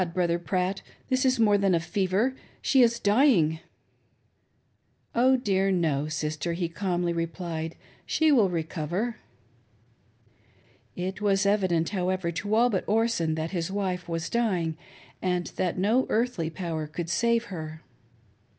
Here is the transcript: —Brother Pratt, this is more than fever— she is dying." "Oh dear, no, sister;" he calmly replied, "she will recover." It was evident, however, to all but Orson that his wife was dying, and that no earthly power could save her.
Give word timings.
—Brother 0.15 0.39
Pratt, 0.39 0.81
this 1.09 1.25
is 1.25 1.39
more 1.39 1.59
than 1.59 1.77
fever— 1.77 2.35
she 2.63 2.81
is 2.81 2.99
dying." 2.99 3.59
"Oh 5.13 5.37
dear, 5.37 5.69
no, 5.69 6.07
sister;" 6.07 6.53
he 6.53 6.67
calmly 6.69 7.13
replied, 7.13 7.75
"she 8.03 8.31
will 8.31 8.49
recover." 8.49 9.17
It 10.95 11.21
was 11.21 11.45
evident, 11.45 11.89
however, 11.89 12.31
to 12.31 12.55
all 12.55 12.71
but 12.71 12.83
Orson 12.87 13.35
that 13.35 13.51
his 13.51 13.69
wife 13.69 14.09
was 14.09 14.27
dying, 14.27 14.75
and 15.21 15.45
that 15.57 15.77
no 15.77 16.07
earthly 16.09 16.49
power 16.49 16.87
could 16.87 17.07
save 17.07 17.45
her. 17.53 17.83